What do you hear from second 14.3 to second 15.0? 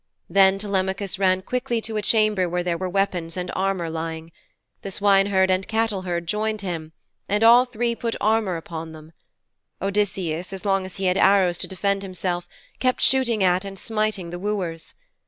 the wooers.